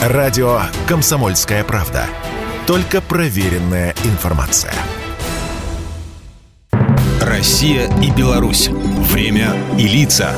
Радио 0.00 0.62
«Комсомольская 0.88 1.62
правда». 1.62 2.06
Только 2.66 3.02
проверенная 3.02 3.94
информация. 4.04 4.72
Россия 7.20 7.86
и 8.00 8.10
Беларусь. 8.10 8.68
Время 8.68 9.54
и 9.76 9.86
лица. 9.86 10.34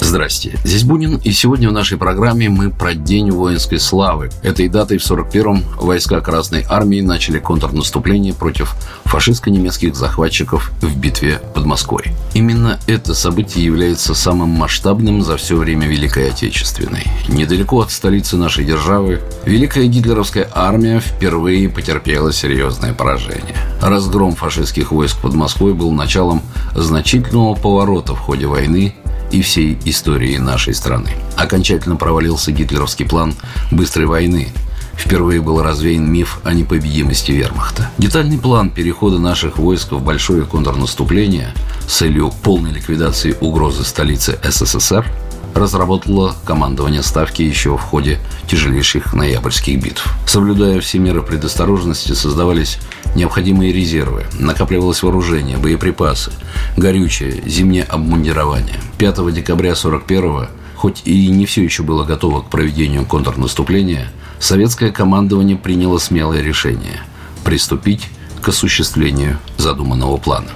Здрасте, 0.00 0.58
здесь 0.64 0.84
Бунин, 0.84 1.20
и 1.22 1.32
сегодня 1.32 1.68
в 1.68 1.72
нашей 1.72 1.98
программе 1.98 2.48
мы 2.48 2.70
про 2.70 2.94
День 2.94 3.30
воинской 3.30 3.78
славы. 3.78 4.30
Этой 4.42 4.68
датой 4.68 4.98
в 4.98 5.02
41-м 5.02 5.64
войска 5.76 6.20
Красной 6.20 6.64
Армии 6.68 7.00
начали 7.00 7.38
контрнаступление 7.38 8.32
против 8.32 8.74
фашистско-немецких 9.04 9.96
захватчиков 9.96 10.70
в 10.80 10.96
битве 10.96 11.40
под 11.54 11.66
Москвой. 11.66 12.04
Именно 12.32 12.78
это 12.86 13.12
событие 13.12 13.64
является 13.64 14.14
самым 14.14 14.50
масштабным 14.50 15.22
за 15.22 15.36
все 15.36 15.56
время 15.56 15.88
Великой 15.88 16.30
Отечественной. 16.30 17.04
Недалеко 17.28 17.80
от 17.80 17.90
столицы 17.90 18.36
нашей 18.36 18.64
державы 18.64 19.20
Великая 19.44 19.86
гитлеровская 19.86 20.48
армия 20.54 21.00
впервые 21.00 21.68
потерпела 21.68 22.32
серьезное 22.32 22.94
поражение. 22.94 23.56
Разгром 23.82 24.36
фашистских 24.36 24.92
войск 24.92 25.20
под 25.20 25.34
Москвой 25.34 25.74
был 25.74 25.90
началом 25.90 26.42
значительного 26.74 27.54
поворота 27.54 28.14
в 28.14 28.18
ходе 28.18 28.46
войны 28.46 28.94
и 29.30 29.42
всей 29.42 29.78
истории 29.84 30.36
нашей 30.36 30.74
страны. 30.74 31.10
Окончательно 31.36 31.96
провалился 31.96 32.52
гитлеровский 32.52 33.06
план 33.06 33.34
быстрой 33.70 34.06
войны. 34.06 34.48
Впервые 34.96 35.40
был 35.40 35.62
развеян 35.62 36.10
миф 36.10 36.40
о 36.42 36.52
непобедимости 36.52 37.30
вермахта. 37.30 37.90
Детальный 37.98 38.38
план 38.38 38.70
перехода 38.70 39.18
наших 39.18 39.58
войск 39.58 39.92
в 39.92 40.02
большое 40.02 40.44
контрнаступление 40.44 41.54
с 41.86 41.98
целью 41.98 42.32
полной 42.42 42.72
ликвидации 42.72 43.36
угрозы 43.40 43.84
столицы 43.84 44.38
СССР– 44.42 45.06
разработало 45.58 46.34
командование 46.44 47.02
Ставки 47.02 47.42
еще 47.42 47.76
в 47.76 47.80
ходе 47.80 48.18
тяжелейших 48.48 49.12
ноябрьских 49.12 49.82
битв. 49.82 50.06
Соблюдая 50.26 50.80
все 50.80 50.98
меры 50.98 51.22
предосторожности, 51.22 52.12
создавались 52.12 52.78
необходимые 53.14 53.72
резервы, 53.72 54.24
накапливалось 54.38 55.02
вооружение, 55.02 55.56
боеприпасы, 55.56 56.32
горючее, 56.76 57.42
зимнее 57.46 57.84
обмундирование. 57.84 58.76
5 58.98 59.32
декабря 59.32 59.76
41 59.76 60.48
хоть 60.74 61.02
и 61.04 61.28
не 61.28 61.46
все 61.46 61.62
еще 61.62 61.84
было 61.84 62.04
готово 62.04 62.42
к 62.42 62.50
проведению 62.50 63.04
контрнаступления, 63.04 64.12
советское 64.38 64.90
командование 64.90 65.56
приняло 65.56 65.98
смелое 65.98 66.42
решение– 66.42 67.00
приступить 67.44 68.08
к 68.42 68.48
осуществлению 68.48 69.38
задуманного 69.56 70.16
плана 70.16 70.50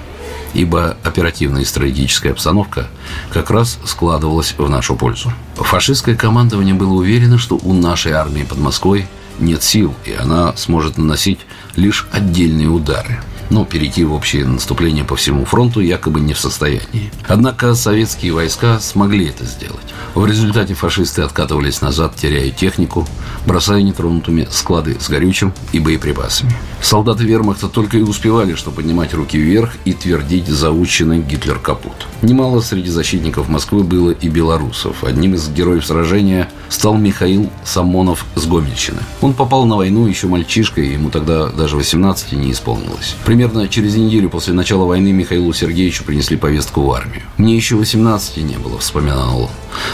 ибо 0.53 0.97
оперативная 1.03 1.63
и 1.63 1.65
стратегическая 1.65 2.31
обстановка 2.31 2.87
как 3.31 3.49
раз 3.49 3.79
складывалась 3.85 4.53
в 4.55 4.69
нашу 4.69 4.95
пользу. 4.95 5.33
Фашистское 5.55 6.15
командование 6.15 6.75
было 6.75 6.93
уверено, 6.93 7.39
что 7.39 7.59
у 7.63 7.73
нашей 7.73 8.11
армии 8.11 8.43
под 8.43 8.59
Москвой 8.59 9.07
нет 9.39 9.63
сил, 9.63 9.95
и 10.05 10.13
она 10.13 10.55
сможет 10.55 10.99
наносить 10.99 11.39
лишь 11.75 12.07
отдельные 12.11 12.67
удары– 12.67 13.19
но 13.49 13.65
перейти 13.65 14.03
в 14.03 14.13
общее 14.13 14.45
наступление 14.45 15.03
по 15.03 15.15
всему 15.15 15.45
фронту 15.45 15.79
якобы 15.79 16.19
не 16.19 16.33
в 16.33 16.39
состоянии. 16.39 17.11
Однако 17.27 17.75
советские 17.75 18.33
войска 18.33 18.79
смогли 18.79 19.27
это 19.27 19.45
сделать. 19.45 19.79
В 20.15 20.25
результате 20.25 20.73
фашисты 20.73 21.21
откатывались 21.21 21.81
назад, 21.81 22.15
теряя 22.15 22.49
технику, 22.51 23.07
бросая 23.45 23.81
нетронутыми 23.81 24.47
склады 24.49 24.97
с 24.99 25.09
горючим 25.09 25.53
и 25.71 25.79
боеприпасами. 25.79 26.53
Солдаты 26.81 27.23
вермахта 27.23 27.69
только 27.69 27.97
и 27.97 28.01
успевали, 28.01 28.55
что 28.55 28.71
поднимать 28.71 29.13
руки 29.13 29.37
вверх 29.37 29.75
и 29.85 29.93
твердить 29.93 30.47
заученный 30.47 31.19
Гитлер 31.19 31.59
капут. 31.59 32.07
Немало 32.21 32.59
среди 32.59 32.89
защитников 32.89 33.47
Москвы 33.47 33.83
было 33.83 34.11
и 34.11 34.27
белорусов. 34.27 35.03
Одним 35.03 35.35
из 35.35 35.49
героев 35.49 35.85
сражения 35.85 36.49
стал 36.69 36.97
Михаил 36.97 37.49
Самонов 37.63 38.25
с 38.35 38.45
Гомельщины. 38.45 38.99
Он 39.21 39.33
попал 39.33 39.65
на 39.65 39.77
войну 39.77 40.07
еще 40.07 40.27
мальчишкой, 40.27 40.93
ему 40.93 41.09
тогда 41.09 41.47
даже 41.47 41.77
18 41.77 42.33
не 42.33 42.51
исполнилось. 42.51 43.15
Примерно 43.25 43.67
через 43.67 43.95
неделю 43.95 44.29
после 44.29 44.53
начала 44.53 44.85
войны 44.85 45.11
Михаилу 45.11 45.53
Сергеевичу 45.53 46.03
принесли 46.03 46.35
повестку 46.35 46.81
в 46.81 46.91
армию. 46.91 47.23
Мне 47.37 47.55
еще 47.55 47.75
18 47.75 48.37
не 48.37 48.57
было, 48.57 48.79
вспоминал 48.79 49.43
он. 49.43 49.49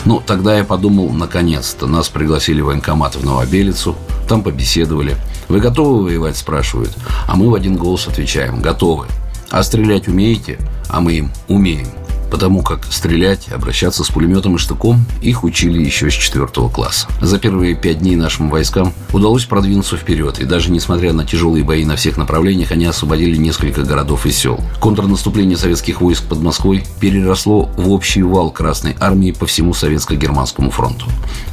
Ну, 0.05 0.21
тогда 0.25 0.57
я 0.57 0.63
подумал, 0.63 1.09
наконец-то, 1.11 1.87
нас 1.87 2.09
пригласили 2.09 2.61
в 2.61 2.65
военкомат 2.65 3.15
в 3.15 3.25
Новобелицу, 3.39 3.95
там 4.27 4.43
побеседовали. 4.43 5.15
Вы 5.47 5.61
готовы 5.61 6.03
воевать, 6.03 6.35
спрашивают. 6.35 6.91
А 7.25 7.37
мы 7.37 7.49
в 7.49 7.55
один 7.55 7.77
голос 7.77 8.05
отвечаем, 8.07 8.61
готовы. 8.61 9.07
А 9.49 9.63
стрелять 9.63 10.09
умеете? 10.09 10.59
А 10.89 10.99
мы 10.99 11.13
им 11.13 11.31
умеем 11.47 11.87
потому 12.29 12.61
как 12.61 12.85
стрелять, 12.85 13.49
обращаться 13.51 14.03
с 14.03 14.09
пулеметом 14.09 14.55
и 14.55 14.57
штыком 14.57 15.05
их 15.21 15.43
учили 15.43 15.81
еще 15.81 16.09
с 16.09 16.13
четвертого 16.13 16.69
класса. 16.69 17.07
За 17.21 17.39
первые 17.39 17.75
пять 17.75 17.99
дней 17.99 18.15
нашим 18.15 18.49
войскам 18.49 18.93
удалось 19.11 19.45
продвинуться 19.45 19.97
вперед, 19.97 20.39
и 20.39 20.45
даже 20.45 20.71
несмотря 20.71 21.13
на 21.13 21.25
тяжелые 21.25 21.63
бои 21.63 21.85
на 21.85 21.95
всех 21.95 22.17
направлениях, 22.17 22.71
они 22.71 22.85
освободили 22.85 23.37
несколько 23.37 23.83
городов 23.83 24.25
и 24.25 24.31
сел. 24.31 24.59
Контрнаступление 24.79 25.57
советских 25.57 26.01
войск 26.01 26.23
под 26.25 26.41
Москвой 26.41 26.83
переросло 26.99 27.69
в 27.77 27.89
общий 27.91 28.23
вал 28.23 28.51
Красной 28.51 28.95
Армии 28.99 29.31
по 29.31 29.45
всему 29.45 29.73
Советско-Германскому 29.73 30.69
фронту. 30.69 31.07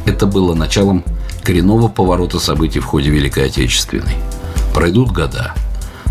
Это 0.05 0.27
было 0.27 0.55
началом 0.55 1.05
коренного 1.47 1.87
поворота 1.87 2.41
событий 2.41 2.81
в 2.81 2.85
ходе 2.85 3.11
Великой 3.11 3.47
Отечественной. 3.47 4.17
Пройдут 4.75 5.13
года, 5.13 5.55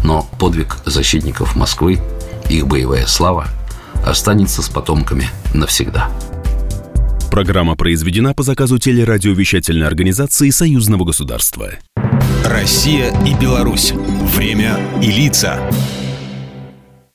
но 0.01 0.25
подвиг 0.39 0.77
защитников 0.85 1.57
Москвы, 1.57 1.99
их 2.49 2.65
боевая 2.67 3.05
слава– 3.05 3.49
останется 4.05 4.61
с 4.61 4.69
потомками 4.69 5.27
навсегда. 5.53 6.09
Программа 7.31 7.75
произведена 7.75 8.33
по 8.33 8.43
заказу 8.43 8.77
телерадиовещательной 8.77 9.87
организации 9.87 10.51
Союзного 10.51 11.03
государства. 11.03 11.71
Россия 12.45 13.11
и 13.25 13.33
Беларусь. 13.33 13.91
Время 13.91 14.79
и 15.01 15.11
лица. 15.11 15.59